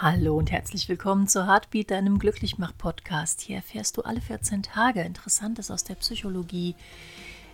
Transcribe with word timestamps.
Hallo 0.00 0.36
und 0.36 0.52
herzlich 0.52 0.88
willkommen 0.88 1.26
zu 1.26 1.48
Heartbeat, 1.48 1.90
deinem 1.90 2.20
Glücklichmach-Podcast. 2.20 3.40
Hier 3.40 3.56
erfährst 3.56 3.96
du 3.96 4.02
alle 4.02 4.20
14 4.20 4.62
Tage 4.62 5.00
Interessantes 5.00 5.72
aus 5.72 5.82
der 5.82 5.96
Psychologie, 5.96 6.76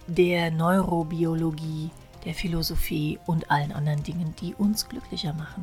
der 0.08 0.50
Neurobiologie, 0.50 1.88
der 2.26 2.34
Philosophie 2.34 3.18
und 3.24 3.50
allen 3.50 3.72
anderen 3.72 4.02
Dingen, 4.02 4.34
die 4.42 4.54
uns 4.54 4.90
glücklicher 4.90 5.32
machen. 5.32 5.62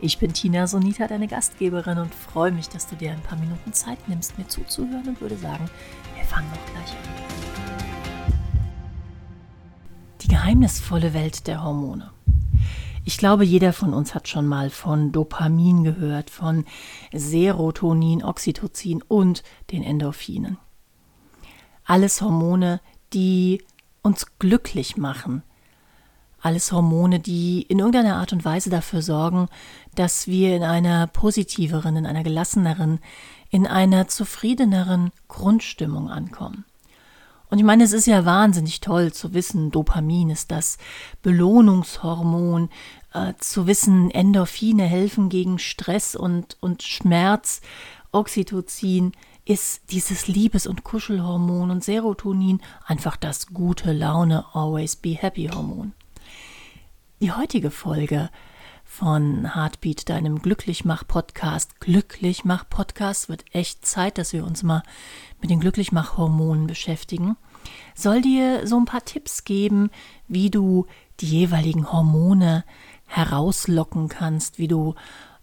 Ich 0.00 0.18
bin 0.18 0.32
Tina 0.32 0.66
Sonita, 0.66 1.06
deine 1.06 1.28
Gastgeberin 1.28 1.98
und 1.98 2.12
freue 2.12 2.50
mich, 2.50 2.68
dass 2.68 2.88
du 2.88 2.96
dir 2.96 3.12
ein 3.12 3.22
paar 3.22 3.38
Minuten 3.38 3.72
Zeit 3.72 4.08
nimmst, 4.08 4.36
mir 4.36 4.48
zuzuhören 4.48 5.10
und 5.10 5.20
würde 5.20 5.36
sagen, 5.36 5.70
wir 6.16 6.24
fangen 6.24 6.50
auch 6.50 6.72
gleich 6.72 6.90
an. 6.90 7.30
Die 10.22 10.28
geheimnisvolle 10.28 11.14
Welt 11.14 11.46
der 11.46 11.62
Hormone. 11.62 12.10
Ich 13.04 13.16
glaube, 13.16 13.44
jeder 13.44 13.72
von 13.72 13.94
uns 13.94 14.14
hat 14.14 14.28
schon 14.28 14.46
mal 14.46 14.70
von 14.70 15.10
Dopamin 15.12 15.84
gehört, 15.84 16.30
von 16.30 16.64
Serotonin, 17.12 18.22
Oxytocin 18.22 19.02
und 19.02 19.42
den 19.70 19.82
Endorphinen. 19.82 20.58
Alles 21.84 22.20
Hormone, 22.20 22.80
die 23.12 23.62
uns 24.02 24.26
glücklich 24.38 24.96
machen. 24.96 25.42
Alles 26.40 26.72
Hormone, 26.72 27.20
die 27.20 27.62
in 27.62 27.80
irgendeiner 27.80 28.16
Art 28.16 28.32
und 28.32 28.44
Weise 28.44 28.70
dafür 28.70 29.02
sorgen, 29.02 29.48
dass 29.94 30.26
wir 30.26 30.56
in 30.56 30.62
einer 30.62 31.06
positiveren, 31.06 31.96
in 31.96 32.06
einer 32.06 32.22
gelasseneren, 32.22 33.00
in 33.50 33.66
einer 33.66 34.08
zufriedeneren 34.08 35.10
Grundstimmung 35.28 36.08
ankommen. 36.08 36.64
Und 37.50 37.58
ich 37.58 37.64
meine, 37.64 37.84
es 37.84 37.92
ist 37.92 38.06
ja 38.06 38.24
wahnsinnig 38.24 38.80
toll 38.80 39.12
zu 39.12 39.34
wissen, 39.34 39.70
Dopamin 39.70 40.30
ist 40.30 40.50
das 40.52 40.78
Belohnungshormon, 41.22 42.70
äh, 43.12 43.34
zu 43.38 43.66
wissen, 43.66 44.10
Endorphine 44.10 44.84
helfen 44.84 45.28
gegen 45.28 45.58
Stress 45.58 46.14
und, 46.14 46.56
und 46.60 46.82
Schmerz, 46.84 47.60
Oxytocin 48.12 49.12
ist 49.44 49.90
dieses 49.90 50.28
Liebes- 50.28 50.66
und 50.66 50.84
Kuschelhormon 50.84 51.70
und 51.70 51.82
Serotonin 51.82 52.60
einfach 52.86 53.16
das 53.16 53.48
gute 53.48 53.92
Laune, 53.92 54.44
always 54.52 54.94
be 54.94 55.10
happy 55.10 55.48
Hormon. 55.48 55.92
Die 57.20 57.32
heutige 57.32 57.70
Folge 57.70 58.30
von 58.84 59.54
Heartbeat, 59.54 60.08
deinem 60.08 60.42
Glücklichmach-Podcast. 60.42 61.80
Glücklichmach-Podcast 61.80 63.28
wird 63.28 63.44
echt 63.52 63.86
Zeit, 63.86 64.18
dass 64.18 64.32
wir 64.32 64.44
uns 64.44 64.62
mal 64.62 64.82
mit 65.40 65.50
den 65.50 65.60
Glücklichmach-Hormonen 65.60 66.66
beschäftigen. 66.66 67.36
Soll 67.94 68.22
dir 68.22 68.66
so 68.66 68.78
ein 68.78 68.84
paar 68.84 69.04
Tipps 69.04 69.44
geben, 69.44 69.90
wie 70.28 70.50
du 70.50 70.86
die 71.20 71.26
jeweiligen 71.26 71.92
Hormone 71.92 72.64
herauslocken 73.06 74.08
kannst, 74.08 74.58
wie 74.58 74.68
du 74.68 74.94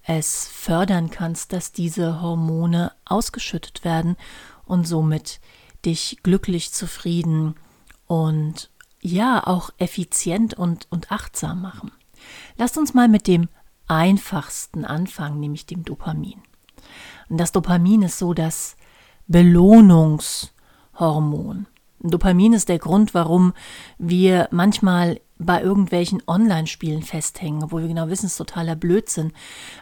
es 0.03 0.47
fördern 0.47 1.09
kannst, 1.09 1.51
dass 1.53 1.73
diese 1.73 2.21
Hormone 2.21 2.93
ausgeschüttet 3.05 3.83
werden 3.83 4.15
und 4.65 4.87
somit 4.87 5.41
dich 5.85 6.19
glücklich, 6.23 6.71
zufrieden 6.71 7.55
und 8.07 8.69
ja 9.01 9.45
auch 9.45 9.69
effizient 9.77 10.53
und, 10.53 10.87
und 10.89 11.11
achtsam 11.11 11.61
machen. 11.61 11.91
Lasst 12.57 12.77
uns 12.77 12.93
mal 12.93 13.09
mit 13.09 13.27
dem 13.27 13.49
einfachsten 13.87 14.85
anfangen, 14.85 15.39
nämlich 15.39 15.65
dem 15.65 15.83
Dopamin. 15.83 16.43
Und 17.29 17.37
das 17.37 17.51
Dopamin 17.51 18.03
ist 18.03 18.17
so 18.17 18.33
das 18.33 18.77
Belohnungshormon. 19.27 21.67
Dopamin 21.99 22.53
ist 22.53 22.69
der 22.69 22.79
Grund, 22.79 23.13
warum 23.13 23.53
wir 23.97 24.47
manchmal 24.51 25.19
bei 25.39 25.61
irgendwelchen 25.61 26.23
Online-Spielen 26.25 27.03
festhängen, 27.03 27.63
obwohl 27.63 27.81
wir 27.81 27.87
genau 27.87 28.09
wissen, 28.09 28.25
es 28.25 28.33
ist 28.33 28.37
totaler 28.37 28.75
Blödsinn. 28.75 29.33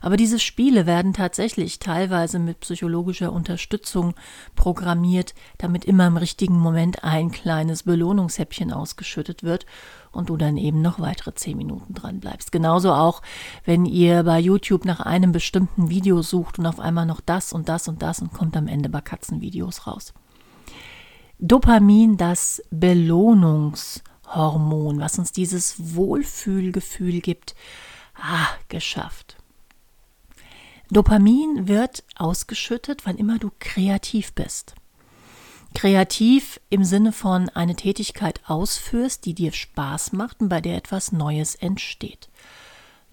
Aber 0.01 0.17
diese 0.17 0.39
Spiele 0.39 0.85
werden 0.85 1.13
tatsächlich 1.13 1.79
teilweise 1.79 2.39
mit 2.39 2.59
psychologischer 2.59 3.31
Unterstützung 3.31 4.15
programmiert, 4.55 5.33
damit 5.57 5.85
immer 5.85 6.07
im 6.07 6.17
richtigen 6.17 6.59
Moment 6.59 7.03
ein 7.03 7.31
kleines 7.31 7.83
Belohnungshäppchen 7.83 8.71
ausgeschüttet 8.73 9.43
wird 9.43 9.65
und 10.11 10.29
du 10.29 10.37
dann 10.37 10.57
eben 10.57 10.81
noch 10.81 10.99
weitere 10.99 11.33
zehn 11.35 11.57
Minuten 11.57 11.93
dran 11.93 12.19
bleibst. 12.19 12.51
Genauso 12.51 12.91
auch, 12.91 13.21
wenn 13.63 13.85
ihr 13.85 14.23
bei 14.23 14.39
YouTube 14.39 14.85
nach 14.85 14.99
einem 14.99 15.31
bestimmten 15.31 15.89
Video 15.89 16.21
sucht 16.21 16.59
und 16.59 16.65
auf 16.65 16.79
einmal 16.79 17.05
noch 17.05 17.21
das 17.21 17.53
und 17.53 17.69
das 17.69 17.87
und 17.87 18.01
das 18.01 18.21
und 18.21 18.33
kommt 18.33 18.57
am 18.57 18.67
Ende 18.67 18.89
bei 18.89 19.01
Katzenvideos 19.01 19.87
raus. 19.87 20.13
Dopamin, 21.39 22.17
das 22.17 22.63
Belohnungshormon 22.71 24.15
Hormon, 24.27 24.99
was 24.99 25.19
uns 25.19 25.31
dieses 25.31 25.95
Wohlfühlgefühl 25.95 27.21
gibt, 27.21 27.55
ah, 28.15 28.47
geschafft. 28.69 29.37
Dopamin 30.91 31.67
wird 31.67 32.03
ausgeschüttet, 32.15 33.05
wann 33.05 33.17
immer 33.17 33.39
du 33.39 33.51
kreativ 33.59 34.33
bist. 34.33 34.75
Kreativ 35.73 36.61
im 36.69 36.83
Sinne 36.83 37.11
von 37.11 37.49
eine 37.49 37.75
Tätigkeit 37.75 38.39
ausführst, 38.47 39.25
die 39.25 39.33
dir 39.33 39.51
Spaß 39.51 40.13
macht 40.13 40.41
und 40.41 40.49
bei 40.49 40.61
der 40.61 40.77
etwas 40.77 41.11
Neues 41.11 41.55
entsteht. 41.55 42.29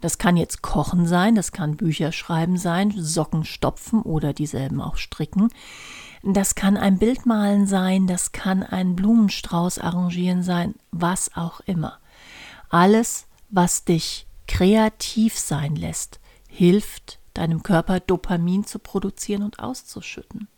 Das 0.00 0.18
kann 0.18 0.36
jetzt 0.36 0.62
Kochen 0.62 1.06
sein, 1.06 1.34
das 1.34 1.52
kann 1.52 1.76
Bücher 1.76 2.12
schreiben 2.12 2.56
sein, 2.56 2.92
Socken 2.96 3.44
stopfen 3.44 4.02
oder 4.02 4.32
dieselben 4.32 4.80
auch 4.80 4.96
stricken. 4.96 5.48
Das 6.22 6.54
kann 6.54 6.76
ein 6.76 6.98
Bild 6.98 7.26
malen 7.26 7.66
sein, 7.66 8.06
das 8.06 8.32
kann 8.32 8.62
ein 8.62 8.94
Blumenstrauß 8.94 9.78
arrangieren 9.78 10.42
sein, 10.42 10.74
was 10.92 11.34
auch 11.36 11.60
immer. 11.60 11.98
Alles, 12.68 13.26
was 13.50 13.84
dich 13.84 14.26
kreativ 14.46 15.38
sein 15.38 15.74
lässt, 15.74 16.20
hilft 16.48 17.18
deinem 17.34 17.62
Körper 17.62 17.98
Dopamin 17.98 18.64
zu 18.64 18.78
produzieren 18.78 19.42
und 19.42 19.58
auszuschütten. 19.58 20.48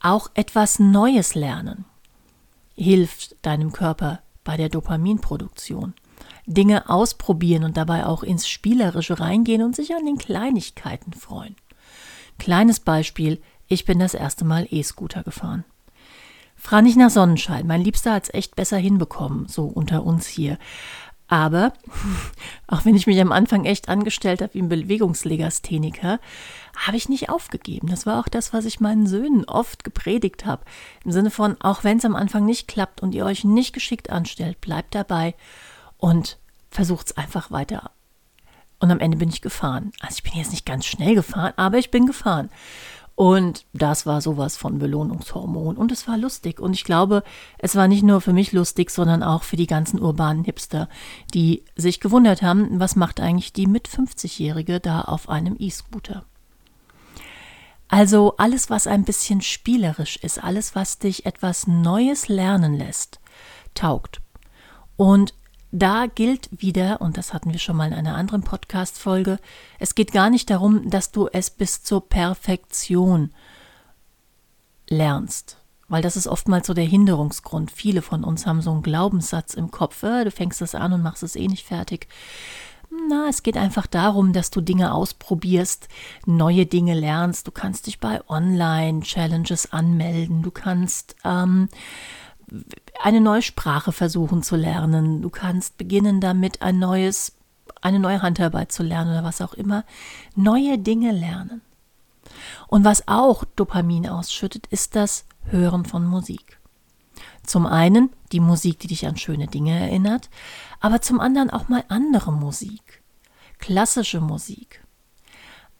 Auch 0.00 0.30
etwas 0.34 0.78
Neues 0.78 1.34
lernen 1.34 1.84
hilft 2.78 3.44
deinem 3.44 3.72
Körper 3.72 4.20
bei 4.44 4.56
der 4.56 4.68
Dopaminproduktion. 4.68 5.94
Dinge 6.46 6.88
ausprobieren 6.88 7.64
und 7.64 7.76
dabei 7.76 8.06
auch 8.06 8.22
ins 8.22 8.48
Spielerische 8.48 9.20
reingehen 9.20 9.62
und 9.62 9.76
sich 9.76 9.94
an 9.94 10.06
den 10.06 10.16
Kleinigkeiten 10.16 11.12
freuen. 11.12 11.56
Kleines 12.38 12.80
Beispiel, 12.80 13.40
ich 13.66 13.84
bin 13.84 13.98
das 13.98 14.14
erste 14.14 14.44
Mal 14.44 14.66
E-Scooter 14.70 15.22
gefahren. 15.22 15.64
Frag 16.56 16.82
nicht 16.82 16.96
nach 16.96 17.10
Sonnenschein, 17.10 17.66
mein 17.66 17.82
Liebster 17.82 18.12
hat 18.14 18.24
es 18.24 18.34
echt 18.34 18.56
besser 18.56 18.78
hinbekommen, 18.78 19.46
so 19.48 19.66
unter 19.66 20.04
uns 20.04 20.26
hier. 20.26 20.58
Aber, 21.28 21.74
auch 22.66 22.84
wenn 22.84 22.96
ich 22.96 23.06
mich 23.06 23.20
am 23.20 23.32
Anfang 23.32 23.64
echt 23.64 23.88
angestellt 23.88 24.40
habe 24.40 24.54
wie 24.54 24.62
ein 24.62 24.68
Bewegungslegastheniker, 24.68 26.20
habe 26.74 26.96
ich 26.96 27.08
nicht 27.08 27.28
aufgegeben. 27.28 27.88
Das 27.88 28.06
war 28.06 28.18
auch 28.18 28.28
das, 28.28 28.52
was 28.52 28.64
ich 28.64 28.80
meinen 28.80 29.06
Söhnen 29.06 29.44
oft 29.44 29.84
gepredigt 29.84 30.46
habe. 30.46 30.64
Im 31.04 31.12
Sinne 31.12 31.30
von, 31.30 31.60
auch 31.60 31.84
wenn 31.84 31.98
es 31.98 32.04
am 32.04 32.16
Anfang 32.16 32.46
nicht 32.46 32.66
klappt 32.66 33.02
und 33.02 33.14
ihr 33.14 33.26
euch 33.26 33.44
nicht 33.44 33.74
geschickt 33.74 34.10
anstellt, 34.10 34.60
bleibt 34.60 34.94
dabei 34.94 35.34
und 35.98 36.38
versucht 36.70 37.08
es 37.08 37.16
einfach 37.16 37.50
weiter 37.50 37.90
und 38.80 38.90
am 38.90 39.00
Ende 39.00 39.16
bin 39.18 39.28
ich 39.28 39.42
gefahren. 39.42 39.92
Also 40.00 40.16
ich 40.16 40.22
bin 40.22 40.34
jetzt 40.34 40.50
nicht 40.52 40.66
ganz 40.66 40.86
schnell 40.86 41.14
gefahren, 41.14 41.52
aber 41.56 41.78
ich 41.78 41.90
bin 41.90 42.06
gefahren. 42.06 42.50
Und 43.18 43.64
das 43.72 44.06
war 44.06 44.20
sowas 44.20 44.56
von 44.56 44.78
Belohnungshormon. 44.78 45.76
Und 45.76 45.90
es 45.90 46.06
war 46.06 46.16
lustig. 46.16 46.60
Und 46.60 46.74
ich 46.74 46.84
glaube, 46.84 47.24
es 47.58 47.74
war 47.74 47.88
nicht 47.88 48.04
nur 48.04 48.20
für 48.20 48.32
mich 48.32 48.52
lustig, 48.52 48.90
sondern 48.90 49.24
auch 49.24 49.42
für 49.42 49.56
die 49.56 49.66
ganzen 49.66 50.00
urbanen 50.00 50.44
Hipster, 50.44 50.88
die 51.34 51.64
sich 51.74 51.98
gewundert 51.98 52.42
haben, 52.42 52.78
was 52.78 52.94
macht 52.94 53.18
eigentlich 53.18 53.52
die 53.52 53.66
mit 53.66 53.88
50-Jährige 53.88 54.78
da 54.78 55.00
auf 55.00 55.28
einem 55.28 55.56
E-Scooter. 55.58 56.24
Also 57.88 58.36
alles, 58.36 58.70
was 58.70 58.86
ein 58.86 59.02
bisschen 59.02 59.40
spielerisch 59.40 60.18
ist, 60.18 60.44
alles, 60.44 60.76
was 60.76 61.00
dich 61.00 61.26
etwas 61.26 61.66
Neues 61.66 62.28
lernen 62.28 62.74
lässt, 62.74 63.18
taugt. 63.74 64.20
Und 64.96 65.34
da 65.70 66.06
gilt 66.06 66.48
wieder, 66.50 67.00
und 67.00 67.16
das 67.16 67.34
hatten 67.34 67.52
wir 67.52 67.58
schon 67.58 67.76
mal 67.76 67.88
in 67.88 67.94
einer 67.94 68.16
anderen 68.16 68.42
Podcast-Folge, 68.42 69.38
es 69.78 69.94
geht 69.94 70.12
gar 70.12 70.30
nicht 70.30 70.50
darum, 70.50 70.88
dass 70.90 71.10
du 71.10 71.28
es 71.32 71.50
bis 71.50 71.82
zur 71.82 72.08
Perfektion 72.08 73.30
lernst. 74.88 75.58
Weil 75.88 76.02
das 76.02 76.16
ist 76.16 76.26
oftmals 76.26 76.66
so 76.66 76.74
der 76.74 76.84
Hinderungsgrund. 76.84 77.70
Viele 77.70 78.02
von 78.02 78.22
uns 78.22 78.46
haben 78.46 78.60
so 78.60 78.70
einen 78.70 78.82
Glaubenssatz 78.82 79.54
im 79.54 79.70
Kopf, 79.70 80.02
äh, 80.02 80.24
du 80.24 80.30
fängst 80.30 80.60
es 80.62 80.74
an 80.74 80.92
und 80.92 81.02
machst 81.02 81.22
es 81.22 81.36
eh 81.36 81.48
nicht 81.48 81.66
fertig. 81.66 82.08
Na, 82.90 83.28
es 83.28 83.42
geht 83.42 83.56
einfach 83.58 83.86
darum, 83.86 84.32
dass 84.32 84.50
du 84.50 84.62
Dinge 84.62 84.94
ausprobierst, 84.94 85.88
neue 86.24 86.64
Dinge 86.64 86.94
lernst. 86.94 87.46
Du 87.46 87.50
kannst 87.50 87.86
dich 87.86 88.00
bei 88.00 88.20
Online-Challenges 88.28 89.72
anmelden. 89.72 90.42
Du 90.42 90.50
kannst 90.50 91.14
ähm, 91.22 91.68
eine 93.02 93.20
neue 93.20 93.42
Sprache 93.42 93.92
versuchen 93.92 94.42
zu 94.42 94.56
lernen. 94.56 95.22
Du 95.22 95.30
kannst 95.30 95.76
beginnen 95.78 96.20
damit 96.20 96.62
ein 96.62 96.78
neues, 96.78 97.32
eine 97.80 97.98
neue 97.98 98.22
Handarbeit 98.22 98.72
zu 98.72 98.82
lernen 98.82 99.10
oder 99.12 99.24
was 99.24 99.40
auch 99.40 99.54
immer. 99.54 99.84
Neue 100.34 100.78
Dinge 100.78 101.12
lernen. 101.12 101.62
Und 102.66 102.84
was 102.84 103.08
auch 103.08 103.44
Dopamin 103.56 104.08
ausschüttet, 104.08 104.66
ist 104.68 104.96
das 104.96 105.24
Hören 105.44 105.84
von 105.84 106.04
Musik. 106.06 106.58
Zum 107.42 107.66
einen 107.66 108.10
die 108.32 108.40
Musik, 108.40 108.78
die 108.80 108.88
dich 108.88 109.06
an 109.06 109.16
schöne 109.16 109.46
Dinge 109.46 109.78
erinnert, 109.78 110.28
aber 110.80 111.00
zum 111.00 111.18
anderen 111.20 111.50
auch 111.50 111.68
mal 111.68 111.84
andere 111.88 112.32
Musik. 112.32 113.02
Klassische 113.58 114.20
Musik, 114.20 114.84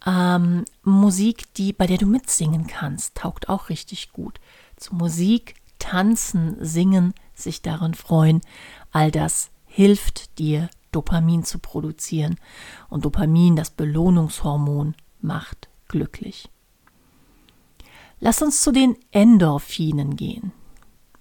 Ähm, 0.06 0.64
Musik, 0.84 1.52
die, 1.54 1.72
bei 1.72 1.86
der 1.86 1.98
du 1.98 2.06
mitsingen 2.06 2.66
kannst, 2.66 3.16
taugt 3.16 3.48
auch 3.48 3.68
richtig 3.68 4.12
gut. 4.12 4.40
Zu 4.76 4.94
Musik, 4.94 5.56
tanzen, 5.78 6.56
singen, 6.60 7.14
sich 7.34 7.62
darin 7.62 7.94
freuen, 7.94 8.40
all 8.90 9.10
das 9.10 9.50
hilft 9.66 10.38
dir, 10.38 10.68
Dopamin 10.92 11.44
zu 11.44 11.58
produzieren. 11.58 12.36
Und 12.88 13.04
Dopamin, 13.04 13.56
das 13.56 13.70
Belohnungshormon, 13.70 14.94
macht 15.20 15.68
glücklich. 15.88 16.48
Lass 18.20 18.42
uns 18.42 18.62
zu 18.62 18.72
den 18.72 18.96
Endorphinen 19.12 20.16
gehen. 20.16 20.52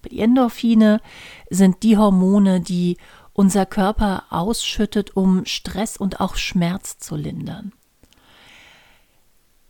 Die 0.10 0.20
Endorphine 0.20 1.02
sind 1.50 1.84
die 1.84 1.98
Hormone, 1.98 2.62
die 2.62 2.98
unser 3.34 3.66
Körper 3.66 4.24
ausschüttet, 4.30 5.16
um 5.16 5.46
Stress 5.46 5.98
und 5.98 6.20
auch 6.20 6.36
Schmerz 6.36 6.98
zu 6.98 7.16
lindern. 7.16 7.74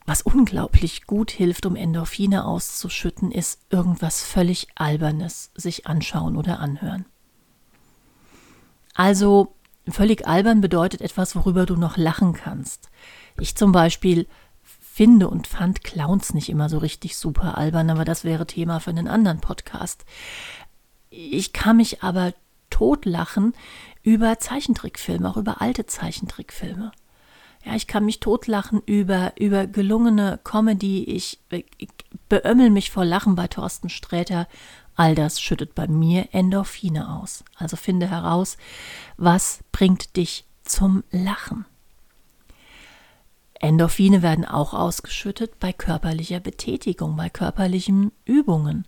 Was 0.08 0.22
unglaublich 0.22 1.06
gut 1.06 1.32
hilft, 1.32 1.66
um 1.66 1.76
Endorphine 1.76 2.46
auszuschütten, 2.46 3.30
ist 3.30 3.60
irgendwas 3.70 4.24
völlig 4.24 4.68
Albernes 4.74 5.52
sich 5.54 5.86
anschauen 5.86 6.38
oder 6.38 6.62
anhören. 6.62 7.06
Also 8.94 9.54
völlig 9.86 10.26
albern 10.26 10.62
bedeutet 10.62 11.02
etwas, 11.02 11.36
worüber 11.36 11.66
du 11.66 11.76
noch 11.76 11.98
lachen 11.98 12.32
kannst. 12.32 12.90
Ich 13.38 13.58
zum 13.58 13.74
Beispiel 13.74 14.28
finde 14.64 15.28
und 15.28 15.46
fand 15.46 15.84
Clowns 15.84 16.34
nicht 16.34 16.48
immer 16.48 16.70
so 16.70 16.78
richtig 16.78 17.18
super 17.18 17.58
albern, 17.58 17.90
aber 17.90 18.06
das 18.06 18.24
wäre 18.24 18.48
Thema 18.48 18.80
für 18.80 18.92
einen 18.92 19.10
anderen 19.10 19.42
Podcast. 19.42 20.06
Ich 21.10 21.52
kann 21.52 21.78
mich 21.78 22.02
aber 22.02 22.34
totlachen 22.70 23.54
über 24.04 24.40
Zeichentrickfilme, 24.40 25.30
auch 25.30 25.38
über 25.38 25.62
alte 25.62 25.86
Zeichentrickfilme. 25.86 26.94
Ja, 27.68 27.76
ich 27.76 27.86
kann 27.86 28.06
mich 28.06 28.22
totlachen 28.22 28.82
über, 28.86 29.34
über 29.38 29.68
gelungene 29.68 30.40
Comedy. 30.46 31.04
Ich, 31.04 31.42
ich 31.50 31.90
beömmel 32.30 32.70
mich 32.70 32.92
vor 32.92 33.04
Lachen 33.04 33.36
bei 33.36 33.48
Thorsten 33.48 33.90
Sträter. 33.90 34.48
All 34.96 35.16
das 35.16 35.42
schüttet 35.42 35.76
bei 35.76 35.86
mir 35.86 36.30
Endorphine 36.32 37.18
aus. 37.18 37.44
Also 37.58 37.76
finde 37.76 38.10
heraus, 38.10 38.56
was 39.18 39.60
bringt 39.74 40.16
dich 40.16 40.46
zum 40.64 41.04
Lachen. 41.12 41.66
Endorphine 43.60 44.22
werden 44.22 44.46
auch 44.46 44.74
ausgeschüttet 44.74 45.60
bei 45.60 45.74
körperlicher 45.74 46.40
Betätigung, 46.40 47.18
bei 47.18 47.30
körperlichen 47.30 48.14
Übungen. 48.24 48.88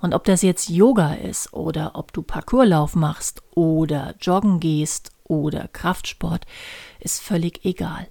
Und 0.00 0.14
ob 0.14 0.24
das 0.24 0.42
jetzt 0.42 0.68
Yoga 0.68 1.14
ist 1.14 1.52
oder 1.52 1.92
ob 1.94 2.12
du 2.12 2.22
Parkourlauf 2.22 2.96
machst 2.96 3.44
oder 3.54 4.16
joggen 4.20 4.58
gehst 4.58 5.12
oder 5.22 5.68
Kraftsport, 5.68 6.44
ist 6.98 7.22
völlig 7.22 7.64
egal. 7.64 8.08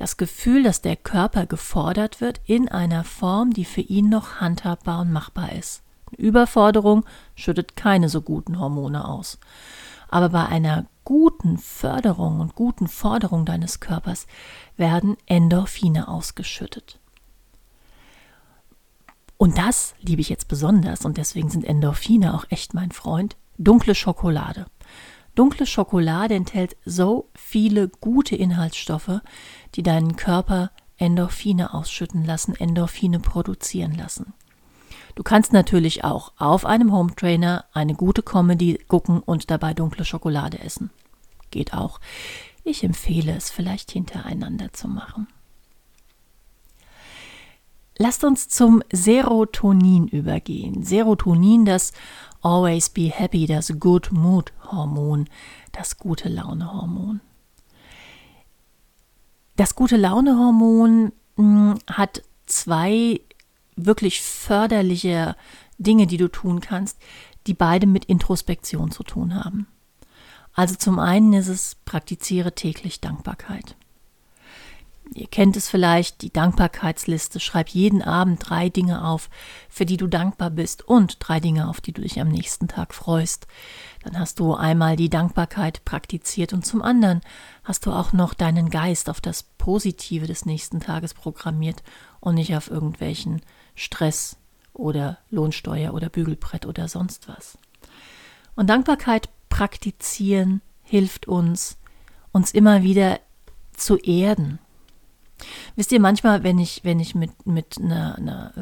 Das 0.00 0.16
Gefühl, 0.16 0.62
dass 0.62 0.80
der 0.80 0.96
Körper 0.96 1.44
gefordert 1.44 2.22
wird 2.22 2.40
in 2.46 2.70
einer 2.70 3.04
Form, 3.04 3.52
die 3.52 3.66
für 3.66 3.82
ihn 3.82 4.08
noch 4.08 4.36
handhabbar 4.40 5.02
und 5.02 5.12
machbar 5.12 5.52
ist. 5.52 5.82
Überforderung 6.16 7.04
schüttet 7.34 7.76
keine 7.76 8.08
so 8.08 8.22
guten 8.22 8.58
Hormone 8.58 9.06
aus. 9.06 9.38
Aber 10.08 10.30
bei 10.30 10.46
einer 10.46 10.86
guten 11.04 11.58
Förderung 11.58 12.40
und 12.40 12.54
guten 12.54 12.88
Forderung 12.88 13.44
deines 13.44 13.80
Körpers 13.80 14.26
werden 14.78 15.18
Endorphine 15.26 16.08
ausgeschüttet. 16.08 16.98
Und 19.36 19.58
das 19.58 19.94
liebe 20.00 20.22
ich 20.22 20.30
jetzt 20.30 20.48
besonders 20.48 21.04
und 21.04 21.18
deswegen 21.18 21.50
sind 21.50 21.66
Endorphine 21.66 22.32
auch 22.32 22.46
echt 22.48 22.72
mein 22.72 22.90
Freund. 22.90 23.36
Dunkle 23.58 23.94
Schokolade. 23.94 24.64
Dunkle 25.34 25.64
Schokolade 25.66 26.34
enthält 26.34 26.76
so 26.84 27.28
viele 27.34 27.88
gute 27.88 28.34
Inhaltsstoffe, 28.34 29.20
die 29.74 29.82
deinen 29.82 30.16
Körper 30.16 30.70
Endorphine 30.96 31.72
ausschütten 31.72 32.24
lassen, 32.24 32.54
Endorphine 32.54 33.20
produzieren 33.20 33.94
lassen. 33.94 34.34
Du 35.14 35.22
kannst 35.22 35.52
natürlich 35.52 36.04
auch 36.04 36.32
auf 36.38 36.64
einem 36.64 36.92
Home 36.92 37.14
Trainer 37.14 37.64
eine 37.72 37.94
gute 37.94 38.22
Comedy 38.22 38.78
gucken 38.86 39.20
und 39.20 39.50
dabei 39.50 39.74
dunkle 39.74 40.04
Schokolade 40.04 40.60
essen. 40.60 40.90
Geht 41.50 41.74
auch. 41.74 42.00
Ich 42.64 42.84
empfehle 42.84 43.34
es 43.34 43.50
vielleicht 43.50 43.90
hintereinander 43.90 44.72
zu 44.72 44.88
machen. 44.88 45.26
Lasst 47.98 48.24
uns 48.24 48.48
zum 48.48 48.82
Serotonin 48.92 50.08
übergehen. 50.08 50.84
Serotonin, 50.84 51.66
das 51.66 51.92
Always 52.40 52.88
Be 52.88 53.10
Happy, 53.10 53.46
das 53.46 53.74
Good 53.78 54.12
Mood 54.12 54.52
Hormon, 54.70 55.28
das 55.72 55.98
gute 55.98 56.30
Laune 56.30 56.72
Hormon. 56.72 57.20
Das 59.60 59.74
gute 59.74 59.98
Laune 59.98 60.38
Hormon 60.38 61.12
hm, 61.36 61.78
hat 61.86 62.22
zwei 62.46 63.20
wirklich 63.76 64.22
förderliche 64.22 65.36
Dinge, 65.76 66.06
die 66.06 66.16
du 66.16 66.28
tun 66.28 66.62
kannst, 66.62 66.98
die 67.46 67.52
beide 67.52 67.86
mit 67.86 68.06
Introspektion 68.06 68.90
zu 68.90 69.02
tun 69.02 69.34
haben. 69.34 69.66
Also 70.54 70.76
zum 70.76 70.98
einen 70.98 71.34
ist 71.34 71.48
es, 71.48 71.76
praktiziere 71.84 72.54
täglich 72.54 73.02
Dankbarkeit. 73.02 73.76
Ihr 75.12 75.26
kennt 75.26 75.56
es 75.56 75.68
vielleicht, 75.68 76.22
die 76.22 76.32
Dankbarkeitsliste. 76.32 77.40
Schreib 77.40 77.68
jeden 77.70 78.00
Abend 78.00 78.48
drei 78.48 78.68
Dinge 78.68 79.04
auf, 79.04 79.28
für 79.68 79.84
die 79.84 79.96
du 79.96 80.06
dankbar 80.06 80.50
bist 80.50 80.86
und 80.86 81.16
drei 81.18 81.40
Dinge, 81.40 81.68
auf 81.68 81.80
die 81.80 81.92
du 81.92 82.02
dich 82.02 82.20
am 82.20 82.28
nächsten 82.28 82.68
Tag 82.68 82.94
freust. 82.94 83.48
Dann 84.04 84.18
hast 84.18 84.38
du 84.38 84.54
einmal 84.54 84.94
die 84.94 85.10
Dankbarkeit 85.10 85.84
praktiziert 85.84 86.52
und 86.52 86.64
zum 86.64 86.80
anderen 86.80 87.22
hast 87.64 87.86
du 87.86 87.92
auch 87.92 88.12
noch 88.12 88.34
deinen 88.34 88.70
Geist 88.70 89.10
auf 89.10 89.20
das 89.20 89.42
Positive 89.42 90.28
des 90.28 90.46
nächsten 90.46 90.78
Tages 90.78 91.12
programmiert 91.12 91.82
und 92.20 92.36
nicht 92.36 92.54
auf 92.54 92.70
irgendwelchen 92.70 93.42
Stress 93.74 94.36
oder 94.72 95.18
Lohnsteuer 95.28 95.92
oder 95.92 96.08
Bügelbrett 96.08 96.66
oder 96.66 96.86
sonst 96.86 97.28
was. 97.28 97.58
Und 98.54 98.70
Dankbarkeit 98.70 99.28
praktizieren 99.48 100.62
hilft 100.84 101.26
uns, 101.26 101.78
uns 102.30 102.52
immer 102.52 102.84
wieder 102.84 103.18
zu 103.72 103.96
erden. 103.96 104.60
Wisst 105.76 105.92
ihr, 105.92 106.00
manchmal, 106.00 106.42
wenn 106.42 106.58
ich, 106.58 106.80
wenn 106.84 107.00
ich 107.00 107.14
mit, 107.14 107.46
mit 107.46 107.78
einer, 107.78 108.16
einer 108.16 108.52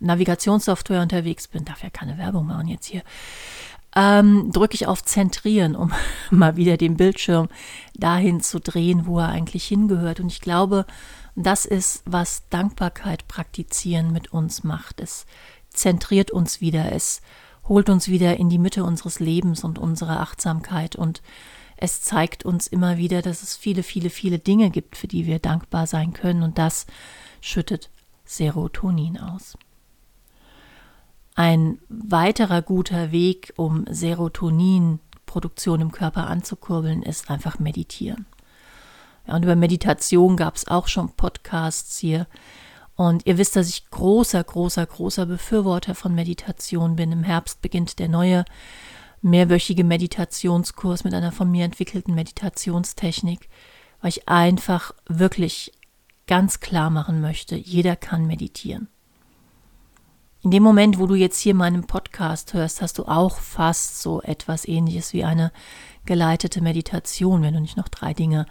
Navigationssoftware 0.00 1.02
unterwegs 1.02 1.48
bin, 1.48 1.64
darf 1.64 1.82
ja 1.82 1.90
keine 1.90 2.18
Werbung 2.18 2.46
machen 2.46 2.68
jetzt 2.68 2.86
hier, 2.86 3.02
ähm, 3.94 4.50
drücke 4.52 4.74
ich 4.74 4.86
auf 4.86 5.04
Zentrieren, 5.04 5.74
um 5.74 5.92
mal 6.30 6.56
wieder 6.56 6.76
den 6.76 6.96
Bildschirm 6.96 7.48
dahin 7.94 8.40
zu 8.40 8.60
drehen, 8.60 9.06
wo 9.06 9.18
er 9.18 9.28
eigentlich 9.28 9.66
hingehört. 9.66 10.20
Und 10.20 10.28
ich 10.28 10.40
glaube, 10.40 10.86
das 11.34 11.64
ist, 11.66 12.02
was 12.04 12.48
Dankbarkeit 12.50 13.26
praktizieren 13.28 14.12
mit 14.12 14.32
uns 14.32 14.64
macht. 14.64 15.00
Es 15.00 15.26
zentriert 15.70 16.30
uns 16.30 16.60
wieder, 16.60 16.92
es 16.92 17.20
holt 17.68 17.88
uns 17.90 18.08
wieder 18.08 18.36
in 18.36 18.48
die 18.48 18.58
Mitte 18.58 18.84
unseres 18.84 19.18
Lebens 19.18 19.64
und 19.64 19.78
unserer 19.78 20.20
Achtsamkeit 20.20 20.96
und 20.96 21.22
es 21.76 22.02
zeigt 22.02 22.44
uns 22.44 22.66
immer 22.66 22.96
wieder, 22.96 23.22
dass 23.22 23.42
es 23.42 23.56
viele, 23.56 23.82
viele, 23.82 24.10
viele 24.10 24.38
Dinge 24.38 24.70
gibt, 24.70 24.96
für 24.96 25.08
die 25.08 25.26
wir 25.26 25.38
dankbar 25.38 25.86
sein 25.86 26.12
können 26.12 26.42
und 26.42 26.58
das 26.58 26.86
schüttet 27.40 27.90
Serotonin 28.24 29.18
aus. 29.18 29.56
Ein 31.34 31.78
weiterer 31.88 32.62
guter 32.62 33.12
Weg, 33.12 33.52
um 33.56 33.84
Serotoninproduktion 33.90 35.82
im 35.82 35.92
Körper 35.92 36.26
anzukurbeln, 36.28 37.02
ist 37.02 37.30
einfach 37.30 37.58
meditieren. 37.58 38.24
Ja, 39.26 39.36
und 39.36 39.42
über 39.42 39.54
Meditation 39.54 40.36
gab 40.36 40.56
es 40.56 40.66
auch 40.66 40.88
schon 40.88 41.10
Podcasts 41.10 41.98
hier. 41.98 42.26
Und 42.94 43.26
ihr 43.26 43.36
wisst, 43.36 43.54
dass 43.56 43.68
ich 43.68 43.90
großer, 43.90 44.42
großer, 44.42 44.86
großer 44.86 45.26
Befürworter 45.26 45.94
von 45.94 46.14
Meditation 46.14 46.96
bin. 46.96 47.12
Im 47.12 47.24
Herbst 47.24 47.60
beginnt 47.60 47.98
der 47.98 48.08
neue 48.08 48.46
mehrwöchige 49.22 49.84
Meditationskurs 49.84 51.04
mit 51.04 51.14
einer 51.14 51.32
von 51.32 51.50
mir 51.50 51.64
entwickelten 51.64 52.14
Meditationstechnik, 52.14 53.48
weil 54.00 54.10
ich 54.10 54.28
einfach 54.28 54.92
wirklich 55.08 55.72
ganz 56.26 56.60
klar 56.60 56.90
machen 56.90 57.20
möchte, 57.20 57.56
jeder 57.56 57.96
kann 57.96 58.26
meditieren. 58.26 58.88
In 60.42 60.50
dem 60.50 60.62
Moment, 60.62 60.98
wo 60.98 61.06
du 61.06 61.14
jetzt 61.14 61.40
hier 61.40 61.54
meinen 61.54 61.86
Podcast 61.86 62.54
hörst, 62.54 62.80
hast 62.80 62.98
du 62.98 63.04
auch 63.06 63.38
fast 63.38 64.00
so 64.00 64.22
etwas 64.22 64.66
ähnliches 64.66 65.12
wie 65.12 65.24
eine 65.24 65.50
geleitete 66.04 66.60
Meditation, 66.60 67.42
wenn 67.42 67.54
du 67.54 67.60
nicht 67.60 67.76
noch 67.76 67.88
drei 67.88 68.14
Dinge 68.14 68.46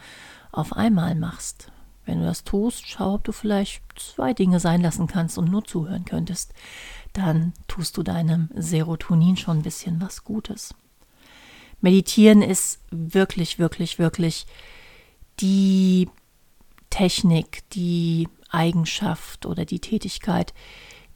auf 0.52 0.74
einmal 0.74 1.16
machst. 1.16 1.72
Wenn 2.06 2.20
du 2.20 2.26
das 2.26 2.44
tust, 2.44 2.88
schau, 2.88 3.16
ob 3.16 3.24
du 3.24 3.32
vielleicht 3.32 3.82
zwei 3.96 4.34
Dinge 4.34 4.60
sein 4.60 4.82
lassen 4.82 5.08
kannst 5.08 5.38
und 5.38 5.50
nur 5.50 5.64
zuhören 5.64 6.06
könntest. 6.06 6.54
Dann 7.16 7.54
tust 7.70 7.96
du 7.96 8.04
deinem 8.04 8.50
Serotonin 8.56 9.38
schon 9.38 9.60
ein 9.60 9.64
bisschen 9.64 10.02
was 10.02 10.26
Gutes. 10.26 10.76
Meditieren 11.80 12.42
ist 12.42 12.82
wirklich, 12.92 13.58
wirklich, 13.58 14.00
wirklich 14.00 14.46
die 15.40 16.10
Technik, 16.90 17.64
die 17.70 18.28
Eigenschaft 18.50 19.46
oder 19.46 19.64
die 19.64 19.80
Tätigkeit, 19.80 20.54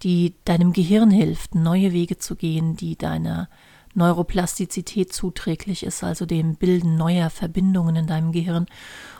die 0.02 0.36
deinem 0.46 0.72
Gehirn 0.72 1.12
hilft, 1.12 1.54
neue 1.54 1.92
Wege 1.92 2.18
zu 2.18 2.38
gehen, 2.38 2.78
die 2.78 2.98
deiner 2.98 3.50
Neuroplastizität 3.94 5.12
zuträglich 5.12 5.84
ist, 5.84 6.02
also 6.02 6.26
dem 6.26 6.56
Bilden 6.56 6.96
neuer 6.96 7.30
Verbindungen 7.30 7.98
in 7.98 8.08
deinem 8.08 8.32
Gehirn. 8.32 8.68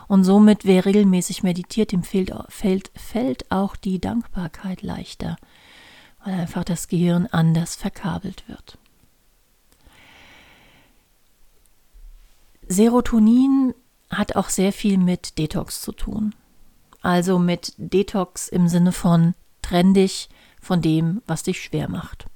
Und 0.08 0.24
somit, 0.24 0.64
wer 0.64 0.86
regelmäßig 0.86 1.42
meditiert, 1.42 1.92
dem 1.92 2.04
fehlt, 2.04 2.32
fällt, 2.48 2.90
fällt 2.94 3.50
auch 3.50 3.76
die 3.76 4.00
Dankbarkeit 4.00 4.80
leichter, 4.80 5.36
weil 6.24 6.34
einfach 6.34 6.64
das 6.64 6.88
Gehirn 6.88 7.26
anders 7.30 7.74
verkabelt 7.74 8.44
wird. 8.48 8.78
Serotonin 12.68 13.74
hat 14.10 14.36
auch 14.36 14.48
sehr 14.48 14.72
viel 14.72 14.98
mit 14.98 15.38
Detox 15.38 15.80
zu 15.80 15.92
tun. 15.92 16.34
Also 17.02 17.38
mit 17.38 17.74
Detox 17.78 18.48
im 18.48 18.68
Sinne 18.68 18.92
von 18.92 19.34
trenn 19.62 19.94
dich 19.94 20.28
von 20.60 20.82
dem, 20.82 21.22
was 21.26 21.42
dich 21.42 21.62
schwer 21.62 21.88
macht. 21.88 22.26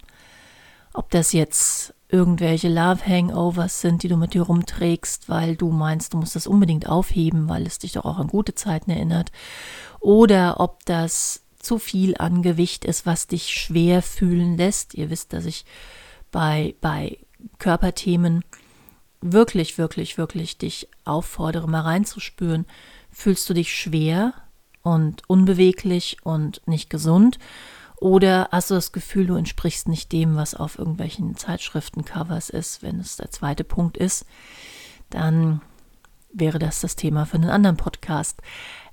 Ob 0.92 1.10
das 1.10 1.32
jetzt 1.32 1.94
irgendwelche 2.08 2.68
Love 2.68 3.04
Hangovers 3.06 3.80
sind, 3.80 4.02
die 4.02 4.08
du 4.08 4.16
mit 4.16 4.34
dir 4.34 4.42
rumträgst, 4.42 5.28
weil 5.28 5.56
du 5.56 5.70
meinst, 5.70 6.14
du 6.14 6.18
musst 6.18 6.36
das 6.36 6.46
unbedingt 6.46 6.88
aufheben, 6.88 7.48
weil 7.48 7.66
es 7.66 7.78
dich 7.78 7.92
doch 7.92 8.04
auch 8.04 8.18
an 8.18 8.28
gute 8.28 8.54
Zeiten 8.54 8.90
erinnert, 8.90 9.32
oder 10.00 10.60
ob 10.60 10.84
das 10.84 11.43
zu 11.64 11.78
viel 11.78 12.16
an 12.18 12.42
Gewicht 12.42 12.84
ist, 12.84 13.06
was 13.06 13.26
dich 13.26 13.48
schwer 13.48 14.02
fühlen 14.02 14.56
lässt. 14.56 14.94
Ihr 14.94 15.10
wisst, 15.10 15.32
dass 15.32 15.44
ich 15.44 15.64
bei, 16.30 16.74
bei 16.80 17.18
Körperthemen 17.58 18.44
wirklich, 19.20 19.78
wirklich, 19.78 20.18
wirklich 20.18 20.58
dich 20.58 20.88
auffordere, 21.04 21.68
mal 21.68 21.80
reinzuspüren. 21.80 22.66
Fühlst 23.10 23.48
du 23.48 23.54
dich 23.54 23.74
schwer 23.74 24.34
und 24.82 25.22
unbeweglich 25.28 26.18
und 26.22 26.60
nicht 26.66 26.90
gesund? 26.90 27.38
Oder 27.96 28.48
hast 28.52 28.70
du 28.70 28.74
das 28.74 28.92
Gefühl, 28.92 29.26
du 29.26 29.36
entsprichst 29.36 29.88
nicht 29.88 30.12
dem, 30.12 30.36
was 30.36 30.54
auf 30.54 30.78
irgendwelchen 30.78 31.36
Zeitschriftencovers 31.36 32.50
ist? 32.50 32.82
Wenn 32.82 33.00
es 33.00 33.16
der 33.16 33.30
zweite 33.30 33.64
Punkt 33.64 33.96
ist, 33.96 34.26
dann 35.10 35.62
wäre 36.32 36.58
das 36.58 36.80
das 36.80 36.96
Thema 36.96 37.24
für 37.24 37.36
einen 37.36 37.50
anderen 37.50 37.76
Podcast. 37.76 38.42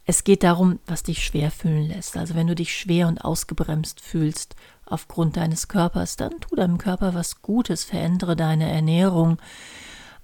Es 0.05 0.24
geht 0.24 0.43
darum, 0.43 0.79
was 0.88 1.03
dich 1.03 1.24
schwer 1.24 1.51
fühlen 1.51 1.88
lässt. 1.88 2.17
Also 2.17 2.36
wenn 2.36 2.48
du 2.48 2.55
dich 2.55 2.75
schwer 2.75 3.08
und 3.08 3.24
ausgebremst 3.24 4.01
fühlst 4.01 4.55
aufgrund 4.86 5.38
deines 5.38 5.67
Körpers, 5.67 6.17
dann 6.17 6.39
tu 6.39 6.55
deinem 6.55 6.77
Körper 6.77 7.13
was 7.13 7.41
Gutes, 7.41 7.84
verändere 7.84 8.36
deine 8.36 8.70
Ernährung. 8.70 9.38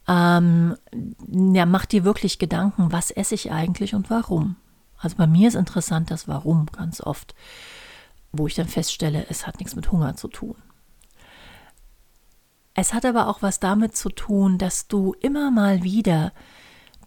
Ähm, 0.07 0.75
ja, 1.53 1.65
mach 1.65 1.85
dir 1.85 2.03
wirklich 2.03 2.39
Gedanken, 2.39 2.91
was 2.91 3.11
esse 3.11 3.35
ich 3.35 3.51
eigentlich 3.51 3.93
und 3.93 4.09
warum. 4.09 4.55
Also 4.97 5.15
bei 5.15 5.27
mir 5.27 5.47
ist 5.47 5.55
interessant 5.55 6.09
das 6.09 6.27
Warum 6.27 6.65
ganz 6.67 7.01
oft 7.01 7.35
wo 8.31 8.47
ich 8.47 8.55
dann 8.55 8.67
feststelle, 8.67 9.25
es 9.29 9.47
hat 9.47 9.59
nichts 9.59 9.75
mit 9.75 9.91
Hunger 9.91 10.15
zu 10.15 10.27
tun. 10.27 10.55
Es 12.73 12.93
hat 12.93 13.05
aber 13.05 13.27
auch 13.27 13.41
was 13.41 13.59
damit 13.59 13.95
zu 13.95 14.09
tun, 14.09 14.57
dass 14.57 14.87
du 14.87 15.15
immer 15.19 15.49
mal 15.49 15.83
wieder 15.83 16.31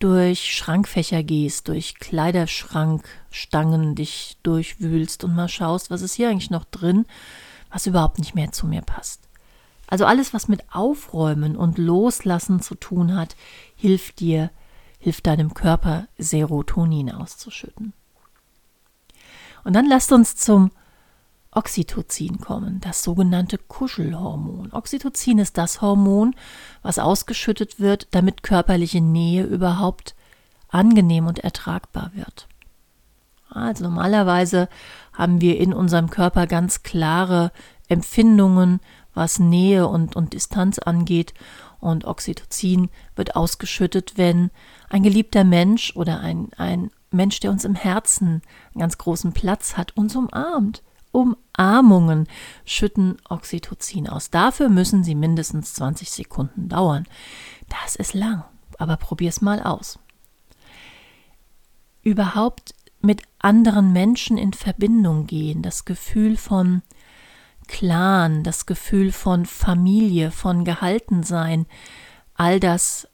durch 0.01 0.57
Schrankfächer 0.57 1.23
gehst, 1.23 1.69
durch 1.69 1.95
Kleiderschrankstangen 1.95 3.95
dich 3.95 4.39
durchwühlst 4.43 5.25
und 5.25 5.35
mal 5.35 5.49
schaust, 5.49 5.91
was 5.91 6.03
ist 6.03 6.15
hier 6.15 6.31
eigentlich 6.31 6.51
noch 6.51 6.65
drin, 6.65 7.07
was 7.71 7.87
überhaupt 7.87 8.19
nicht 8.19 8.35
mehr 8.35 8.51
zu 8.51 8.67
mir 8.67 8.83
passt. 8.83 9.21
Also 9.87 10.07
alles, 10.07 10.33
was 10.33 10.49
mit 10.49 10.65
Aufräumen 10.73 11.57
und 11.57 11.77
Loslassen 11.77 12.61
zu 12.61 12.75
tun 12.75 13.15
hat, 13.15 13.37
hilft 13.77 14.21
dir, 14.21 14.51
hilft 14.99 15.27
deinem 15.27 15.53
Körper 15.53 16.09
Serotonin 16.17 17.11
auszuschütten. 17.11 17.93
Und 19.65 19.75
dann 19.75 19.87
lasst 19.87 20.13
uns 20.13 20.37
zum 20.37 20.71
Oxytocin 21.53 22.39
kommen, 22.39 22.81
das 22.81 23.03
sogenannte 23.03 23.59
Kuschelhormon. 23.59 24.73
Oxytocin 24.73 25.39
ist 25.39 25.59
das 25.59 25.83
Hormon, 25.83 26.37
was 26.83 27.01
ausgeschüttet 27.01 27.81
wird, 27.81 28.07
damit 28.13 28.45
körperliche 28.45 29.01
Nähe 29.01 29.43
überhaupt 29.45 30.15
angenehm 30.69 31.27
und 31.27 31.41
ertragbar 31.41 32.13
wird. 32.15 32.47
Also 33.49 33.83
normalerweise 33.83 34.69
haben 35.13 35.41
wir 35.41 35.59
in 35.59 35.75
unserem 35.75 36.09
Körper 36.11 36.47
ganz 36.47 36.85
klare 36.85 37.51
Empfindungen, 37.89 38.79
was 39.13 39.41
Nähe 39.41 39.89
und, 39.89 40.15
und 40.15 40.35
Distanz 40.35 40.79
angeht. 40.79 41.35
Und 41.81 42.05
Oxytocin 42.05 42.91
wird 43.17 43.35
ausgeschüttet, 43.35 44.13
wenn 44.17 44.51
ein 44.89 45.03
geliebter 45.03 45.43
Mensch 45.43 45.97
oder 45.97 46.21
ein, 46.21 46.51
ein 46.57 46.93
Mensch, 47.11 47.41
der 47.41 47.51
uns 47.51 47.65
im 47.65 47.75
Herzen 47.75 48.43
einen 48.73 48.81
ganz 48.81 48.99
großen 48.99 49.33
Platz 49.33 49.77
hat, 49.77 49.97
uns 49.97 50.15
umarmt 50.15 50.85
Umarmungen 51.13 52.29
schütten 52.65 53.17
Oxytocin 53.29 54.09
aus. 54.09 54.31
Dafür 54.31 54.69
müssen 54.69 55.05
sie 55.05 55.15
mindestens 55.15 55.75
20 55.75 56.11
Sekunden 56.11 56.69
dauern. 56.69 57.07
Das 57.69 57.97
ist 57.97 58.15
lang, 58.15 58.45
aber 58.79 58.97
probier's 58.97 59.41
mal 59.41 59.63
aus. 59.63 59.99
Überhaupt 62.03 62.75
mit 63.01 63.23
anderen 63.39 63.93
Menschen 63.93 64.39
in 64.39 64.53
Verbindung 64.53 65.27
gehen, 65.27 65.63
das 65.63 65.85
Gefühl 65.85 66.37
von 66.37 66.83
Clan, 67.67 68.43
das 68.43 68.67
Gefühl 68.67 69.13
von 69.13 69.47
Familie, 69.47 70.31
von 70.31 70.65
Gehaltensein, 70.65 71.67
all 72.35 72.61
das 72.61 73.09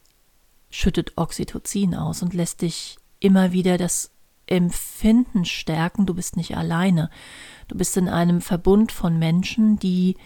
schüttet 0.71 1.13
Oxytocin 1.17 1.95
aus 1.95 2.23
und 2.23 2.35
lässt 2.35 2.63
dich 2.63 2.99
immer 3.21 3.53
wieder 3.53 3.79
das 3.79 4.11
Empfinden 4.47 5.45
stärken, 5.45 6.07
du 6.07 6.15
bist 6.15 6.37
nicht 6.37 6.57
alleine. 6.57 7.11
Du 7.69 7.77
bist 7.77 7.97
in 7.97 8.09
einem 8.09 8.41
Verbund 8.41 8.93
von 8.93 9.19
Menschen, 9.19 9.79
die 9.79 10.17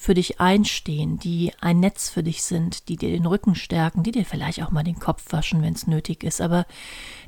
für 0.00 0.14
dich 0.14 0.40
einstehen, 0.40 1.18
die 1.18 1.52
ein 1.60 1.80
Netz 1.80 2.08
für 2.08 2.22
dich 2.22 2.42
sind, 2.42 2.88
die 2.88 2.96
dir 2.96 3.10
den 3.10 3.26
Rücken 3.26 3.54
stärken, 3.54 4.02
die 4.02 4.12
dir 4.12 4.24
vielleicht 4.24 4.62
auch 4.62 4.70
mal 4.70 4.82
den 4.82 4.98
Kopf 4.98 5.30
waschen, 5.30 5.60
wenn 5.60 5.74
es 5.74 5.86
nötig 5.86 6.24
ist, 6.24 6.40
aber 6.40 6.66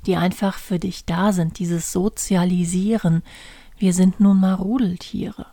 die 0.07 0.17
einfach 0.17 0.57
für 0.57 0.79
dich 0.79 1.05
da 1.05 1.35
sind, 1.35 1.59
dieses 1.59 1.93
Sozialisieren. 1.93 3.23
Wir 3.77 3.93
sind 3.93 4.21
nun 4.21 4.41
mal 4.41 4.55
Rudeltiere. 4.55 5.45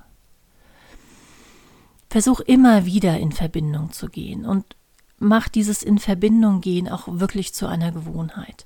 Versuch 2.10 2.39
immer 2.39 2.86
wieder 2.86 3.20
in 3.20 3.34
Verbindung 3.34 3.91
zu 3.91 4.08
gehen 4.08 4.46
und 4.46 4.77
mach 5.18 5.50
dieses 5.50 5.84
in 5.84 6.00
Verbindung 6.00 6.62
gehen 6.62 6.88
auch 6.88 7.08
wirklich 7.08 7.53
zu 7.53 7.68
einer 7.68 7.91
Gewohnheit. 7.91 8.65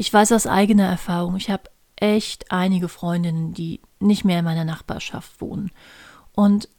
Ich 0.00 0.10
weiß 0.10 0.32
aus 0.32 0.46
eigener 0.46 0.86
Erfahrung, 0.86 1.36
ich 1.36 1.50
habe 1.50 1.64
echt 1.96 2.50
einige 2.50 2.88
Freundinnen, 2.88 3.52
die 3.52 3.82
nicht 3.98 4.24
mehr 4.24 4.38
in 4.38 4.46
meiner 4.46 4.64
Nachbarschaft 4.64 5.42
wohnen. 5.42 5.72
Und 6.32 6.70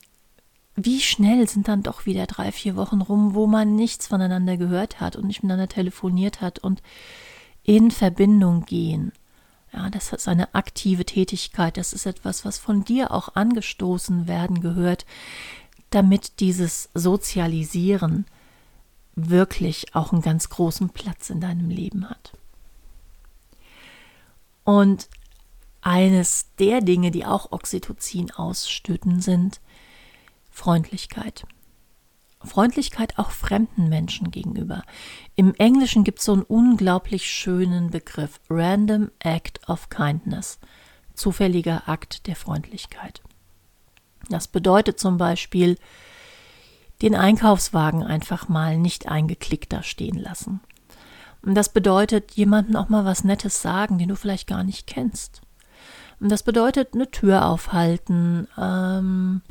wie 0.75 1.01
schnell 1.01 1.47
sind 1.47 1.67
dann 1.67 1.83
doch 1.83 2.07
wieder 2.07 2.25
drei, 2.25 2.51
vier 2.51 2.75
Wochen 2.75 2.99
rum, 2.99 3.35
wo 3.35 3.45
man 3.45 3.75
nichts 3.75 4.07
voneinander 4.07 4.57
gehört 4.57 4.99
hat 4.99 5.15
und 5.15 5.27
nicht 5.27 5.43
miteinander 5.43 5.67
telefoniert 5.67 6.41
hat 6.41 6.57
und 6.57 6.81
in 7.61 7.91
Verbindung 7.91 8.65
gehen. 8.65 9.11
Ja, 9.71 9.91
das 9.91 10.11
ist 10.13 10.27
eine 10.27 10.55
aktive 10.55 11.05
Tätigkeit, 11.05 11.77
das 11.77 11.93
ist 11.93 12.07
etwas, 12.07 12.43
was 12.43 12.57
von 12.57 12.85
dir 12.85 13.11
auch 13.11 13.35
angestoßen 13.35 14.27
werden 14.27 14.61
gehört, 14.61 15.05
damit 15.91 16.39
dieses 16.39 16.89
Sozialisieren 16.95 18.25
wirklich 19.13 19.93
auch 19.93 20.11
einen 20.11 20.23
ganz 20.23 20.49
großen 20.49 20.89
Platz 20.89 21.29
in 21.29 21.39
deinem 21.39 21.69
Leben 21.69 22.09
hat. 22.09 22.33
Und 24.63 25.09
eines 25.81 26.53
der 26.59 26.81
Dinge, 26.81 27.11
die 27.11 27.25
auch 27.25 27.51
Oxytocin 27.51 28.31
ausstütten, 28.31 29.21
sind 29.21 29.59
Freundlichkeit. 30.51 31.45
Freundlichkeit 32.43 33.17
auch 33.17 33.31
fremden 33.31 33.89
Menschen 33.89 34.31
gegenüber. 34.31 34.83
Im 35.35 35.53
Englischen 35.55 36.03
gibt 36.03 36.19
es 36.19 36.25
so 36.25 36.33
einen 36.33 36.43
unglaublich 36.43 37.29
schönen 37.29 37.91
Begriff, 37.91 38.39
Random 38.49 39.11
Act 39.19 39.67
of 39.69 39.89
Kindness, 39.89 40.59
zufälliger 41.13 41.87
Akt 41.87 42.27
der 42.27 42.35
Freundlichkeit. 42.35 43.21
Das 44.29 44.47
bedeutet 44.47 44.99
zum 44.99 45.17
Beispiel, 45.17 45.77
den 47.01 47.15
Einkaufswagen 47.15 48.03
einfach 48.03 48.47
mal 48.47 48.77
nicht 48.77 49.07
eingeklickt 49.07 49.73
da 49.73 49.81
stehen 49.81 50.17
lassen. 50.17 50.61
Und 51.43 51.55
das 51.55 51.69
bedeutet, 51.69 52.31
jemandem 52.31 52.75
auch 52.75 52.89
mal 52.89 53.05
was 53.05 53.23
Nettes 53.23 53.61
sagen, 53.61 53.97
den 53.97 54.09
du 54.09 54.15
vielleicht 54.15 54.47
gar 54.47 54.63
nicht 54.63 54.87
kennst. 54.87 55.41
Und 56.19 56.29
das 56.29 56.43
bedeutet, 56.43 56.93
eine 56.93 57.09
Tür 57.09 57.47
aufhalten, 57.47 58.47
ähm, 58.57 59.41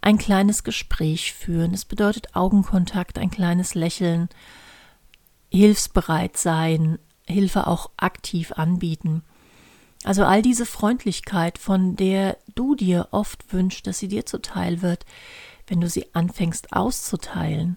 ein 0.00 0.18
kleines 0.18 0.62
Gespräch 0.62 1.32
führen. 1.32 1.74
Es 1.74 1.84
bedeutet 1.84 2.36
Augenkontakt, 2.36 3.18
ein 3.18 3.30
kleines 3.30 3.74
Lächeln, 3.74 4.28
hilfsbereit 5.50 6.36
sein, 6.36 6.98
Hilfe 7.26 7.66
auch 7.66 7.90
aktiv 7.96 8.52
anbieten. 8.52 9.24
Also 10.04 10.24
all 10.24 10.42
diese 10.42 10.66
Freundlichkeit, 10.66 11.58
von 11.58 11.96
der 11.96 12.36
du 12.54 12.76
dir 12.76 13.08
oft 13.10 13.52
wünschst, 13.52 13.86
dass 13.88 13.98
sie 13.98 14.06
dir 14.06 14.24
zuteil 14.26 14.80
wird, 14.82 15.04
wenn 15.66 15.80
du 15.80 15.88
sie 15.88 16.14
anfängst 16.14 16.72
auszuteilen, 16.72 17.76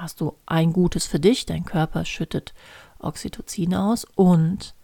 hast 0.00 0.20
du 0.20 0.36
ein 0.46 0.72
Gutes 0.72 1.06
für 1.06 1.20
dich, 1.20 1.46
dein 1.46 1.64
Körper 1.64 2.04
schüttet 2.04 2.54
Oxytocin 2.98 3.74
aus 3.74 4.06
und 4.14 4.74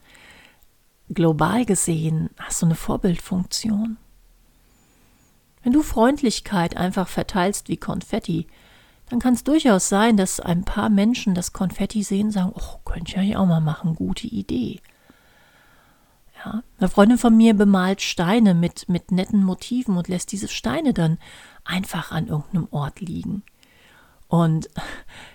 global 1.08 1.64
gesehen 1.64 2.30
hast 2.38 2.62
du 2.62 2.66
eine 2.66 2.74
Vorbildfunktion. 2.74 3.96
Wenn 5.62 5.72
du 5.72 5.82
Freundlichkeit 5.82 6.76
einfach 6.76 7.08
verteilst 7.08 7.68
wie 7.68 7.76
Konfetti, 7.76 8.46
dann 9.08 9.20
kann 9.20 9.34
es 9.34 9.44
durchaus 9.44 9.88
sein, 9.88 10.16
dass 10.16 10.40
ein 10.40 10.64
paar 10.64 10.90
Menschen 10.90 11.34
das 11.34 11.52
Konfetti 11.52 12.02
sehen 12.02 12.26
und 12.26 12.32
sagen, 12.32 12.52
oh, 12.54 12.78
könnte 12.84 13.12
ich 13.12 13.18
eigentlich 13.18 13.36
auch 13.36 13.46
mal 13.46 13.60
machen, 13.60 13.94
gute 13.94 14.26
Idee. 14.26 14.80
Ja, 16.44 16.62
eine 16.78 16.88
Freundin 16.88 17.18
von 17.18 17.36
mir 17.36 17.54
bemalt 17.54 18.02
Steine 18.02 18.54
mit, 18.54 18.88
mit 18.88 19.10
netten 19.12 19.42
Motiven 19.42 19.96
und 19.96 20.08
lässt 20.08 20.32
diese 20.32 20.48
Steine 20.48 20.92
dann 20.92 21.18
einfach 21.64 22.12
an 22.12 22.26
irgendeinem 22.26 22.68
Ort 22.70 23.00
liegen. 23.00 23.42
Und 24.28 24.68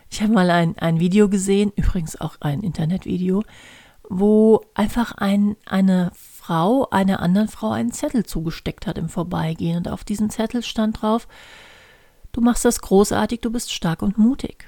ich 0.10 0.22
habe 0.22 0.34
mal 0.34 0.50
ein, 0.50 0.78
ein 0.78 1.00
Video 1.00 1.30
gesehen, 1.30 1.72
übrigens 1.76 2.20
auch 2.20 2.36
ein 2.42 2.62
Internetvideo, 2.62 3.44
wo 4.10 4.62
einfach 4.74 5.14
ein, 5.14 5.56
eine 5.66 6.12
Frau 6.14 6.90
einer 6.90 7.22
anderen 7.22 7.48
Frau 7.48 7.72
einen 7.72 7.92
Zettel 7.92 8.26
zugesteckt 8.26 8.88
hat 8.88 8.98
im 8.98 9.10
Vorbeigehen. 9.10 9.78
Und 9.78 9.88
auf 9.88 10.04
diesem 10.04 10.30
Zettel 10.30 10.64
stand 10.64 11.02
drauf, 11.02 11.28
du 12.34 12.42
machst 12.42 12.66
das 12.66 12.82
großartig, 12.82 13.40
du 13.42 13.52
bist 13.52 13.72
stark 13.72 14.02
und 14.02 14.18
mutig. 14.18 14.68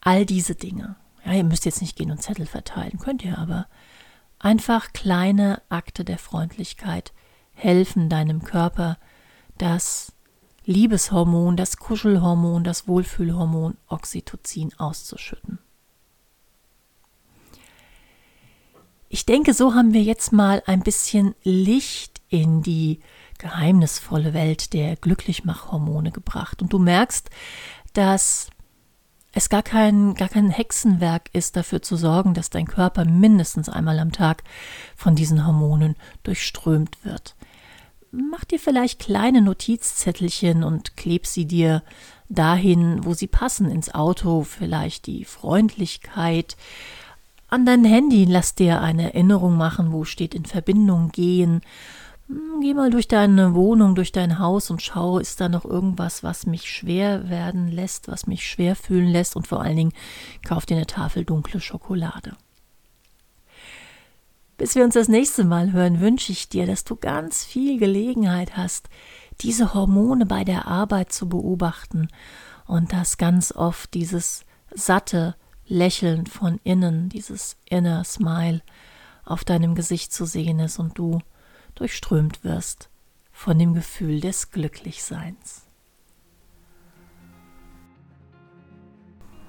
All 0.00 0.26
diese 0.26 0.54
Dinge. 0.54 0.96
Ja, 1.24 1.32
ihr 1.32 1.44
müsst 1.44 1.66
jetzt 1.66 1.82
nicht 1.82 1.96
gehen 1.96 2.10
und 2.10 2.22
Zettel 2.22 2.46
verteilen, 2.46 2.98
könnt 2.98 3.24
ihr 3.24 3.38
aber. 3.38 3.66
Einfach 4.38 4.94
kleine 4.94 5.60
Akte 5.68 6.04
der 6.04 6.18
Freundlichkeit 6.18 7.12
helfen 7.52 8.08
deinem 8.08 8.42
Körper, 8.42 8.96
das 9.58 10.14
Liebeshormon, 10.70 11.56
das 11.56 11.78
Kuschelhormon, 11.78 12.62
das 12.62 12.86
Wohlfühlhormon 12.86 13.76
Oxytocin 13.88 14.72
auszuschütten. 14.78 15.58
Ich 19.08 19.26
denke, 19.26 19.52
so 19.52 19.74
haben 19.74 19.92
wir 19.92 20.02
jetzt 20.02 20.32
mal 20.32 20.62
ein 20.66 20.82
bisschen 20.82 21.34
Licht 21.42 22.22
in 22.28 22.62
die 22.62 23.00
geheimnisvolle 23.38 24.32
Welt 24.32 24.72
der 24.72 24.94
Glücklichmachhormone 24.94 26.12
gebracht. 26.12 26.62
Und 26.62 26.72
du 26.72 26.78
merkst, 26.78 27.30
dass 27.92 28.48
es 29.32 29.48
gar 29.48 29.64
kein, 29.64 30.14
gar 30.14 30.28
kein 30.28 30.50
Hexenwerk 30.50 31.30
ist, 31.32 31.56
dafür 31.56 31.82
zu 31.82 31.96
sorgen, 31.96 32.32
dass 32.34 32.50
dein 32.50 32.66
Körper 32.66 33.04
mindestens 33.04 33.68
einmal 33.68 33.98
am 33.98 34.12
Tag 34.12 34.44
von 34.94 35.16
diesen 35.16 35.44
Hormonen 35.44 35.96
durchströmt 36.22 37.04
wird. 37.04 37.34
Dir 38.50 38.58
vielleicht 38.58 38.98
kleine 38.98 39.42
Notizzettelchen 39.42 40.64
und 40.64 40.96
kleb 40.96 41.26
sie 41.26 41.46
dir 41.46 41.82
dahin, 42.28 43.04
wo 43.04 43.14
sie 43.14 43.28
passen, 43.28 43.70
ins 43.70 43.94
Auto, 43.94 44.42
vielleicht 44.42 45.06
die 45.06 45.24
Freundlichkeit, 45.24 46.56
an 47.48 47.66
dein 47.66 47.84
Handy 47.84 48.24
lass 48.24 48.54
dir 48.54 48.80
eine 48.80 49.12
Erinnerung 49.12 49.56
machen, 49.56 49.92
wo 49.92 50.04
steht 50.04 50.36
in 50.36 50.44
Verbindung 50.44 51.10
gehen. 51.10 51.62
Hm, 52.28 52.60
geh 52.60 52.74
mal 52.74 52.90
durch 52.90 53.08
deine 53.08 53.54
Wohnung, 53.54 53.96
durch 53.96 54.12
dein 54.12 54.38
Haus 54.38 54.70
und 54.70 54.82
schau, 54.82 55.18
ist 55.18 55.40
da 55.40 55.48
noch 55.48 55.64
irgendwas, 55.64 56.22
was 56.22 56.46
mich 56.46 56.70
schwer 56.70 57.28
werden 57.28 57.68
lässt, 57.68 58.06
was 58.06 58.28
mich 58.28 58.48
schwer 58.48 58.76
fühlen 58.76 59.08
lässt 59.08 59.34
und 59.34 59.48
vor 59.48 59.62
allen 59.62 59.76
Dingen 59.76 59.92
kauf 60.46 60.64
dir 60.64 60.76
eine 60.76 60.86
Tafel 60.86 61.24
dunkle 61.24 61.60
Schokolade. 61.60 62.36
Bis 64.60 64.74
wir 64.74 64.84
uns 64.84 64.92
das 64.92 65.08
nächste 65.08 65.44
Mal 65.44 65.72
hören, 65.72 66.02
wünsche 66.02 66.32
ich 66.32 66.50
dir, 66.50 66.66
dass 66.66 66.84
du 66.84 66.94
ganz 66.94 67.44
viel 67.44 67.78
Gelegenheit 67.78 68.58
hast, 68.58 68.90
diese 69.40 69.72
Hormone 69.72 70.26
bei 70.26 70.44
der 70.44 70.66
Arbeit 70.66 71.14
zu 71.14 71.30
beobachten 71.30 72.08
und 72.66 72.92
dass 72.92 73.16
ganz 73.16 73.52
oft 73.52 73.94
dieses 73.94 74.44
satte, 74.70 75.34
Lächeln 75.66 76.26
von 76.26 76.60
innen, 76.62 77.08
dieses 77.08 77.56
Inner 77.70 78.04
Smile 78.04 78.60
auf 79.24 79.44
deinem 79.44 79.74
Gesicht 79.74 80.12
zu 80.12 80.26
sehen 80.26 80.58
ist 80.58 80.78
und 80.78 80.98
du 80.98 81.20
durchströmt 81.74 82.44
wirst 82.44 82.90
von 83.32 83.58
dem 83.58 83.72
Gefühl 83.72 84.20
des 84.20 84.50
Glücklichseins. 84.50 85.62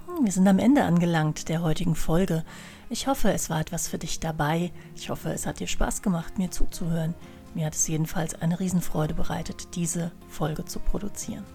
Hm, 0.05 0.23
wir 0.23 0.31
sind 0.31 0.47
am 0.47 0.57
Ende 0.57 0.85
angelangt 0.85 1.49
der 1.49 1.63
heutigen 1.63 1.95
Folge. 1.95 2.45
Ich 2.91 3.07
hoffe, 3.07 3.31
es 3.31 3.49
war 3.49 3.59
etwas 3.61 3.87
für 3.87 3.97
dich 3.97 4.19
dabei. 4.19 4.73
Ich 4.97 5.09
hoffe, 5.09 5.29
es 5.29 5.45
hat 5.45 5.61
dir 5.61 5.67
Spaß 5.67 6.01
gemacht, 6.01 6.37
mir 6.37 6.51
zuzuhören. 6.51 7.15
Mir 7.53 7.67
hat 7.67 7.73
es 7.73 7.87
jedenfalls 7.87 8.35
eine 8.35 8.59
Riesenfreude 8.59 9.13
bereitet, 9.13 9.75
diese 9.75 10.11
Folge 10.27 10.65
zu 10.65 10.79
produzieren. 10.79 11.45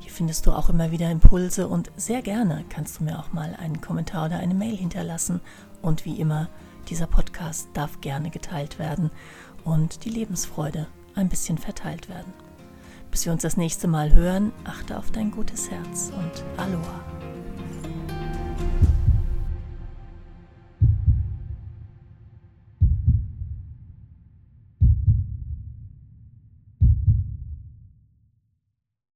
Hier 0.00 0.12
findest 0.12 0.44
du 0.44 0.52
auch 0.52 0.68
immer 0.68 0.90
wieder 0.90 1.10
Impulse 1.10 1.66
und 1.66 1.90
sehr 1.96 2.20
gerne 2.20 2.66
kannst 2.68 3.00
du 3.00 3.04
mir 3.04 3.18
auch 3.18 3.32
mal 3.32 3.56
einen 3.58 3.80
Kommentar 3.80 4.26
oder 4.26 4.40
eine 4.40 4.52
Mail 4.52 4.76
hinterlassen. 4.76 5.40
Und 5.80 6.04
wie 6.04 6.20
immer, 6.20 6.50
dieser 6.90 7.06
Podcast 7.06 7.68
darf 7.72 8.02
gerne 8.02 8.28
geteilt 8.28 8.78
werden 8.78 9.10
und 9.64 10.04
die 10.04 10.10
Lebensfreude 10.10 10.86
ein 11.14 11.30
bisschen 11.30 11.56
verteilt 11.56 12.10
werden. 12.10 12.34
Bis 13.18 13.24
wir 13.24 13.32
uns 13.32 13.42
das 13.42 13.56
nächste 13.56 13.88
Mal 13.88 14.14
hören, 14.14 14.52
achte 14.62 14.96
auf 14.96 15.10
dein 15.10 15.32
gutes 15.32 15.68
Herz 15.72 16.12
und 16.16 16.44
Aloha. 16.56 17.17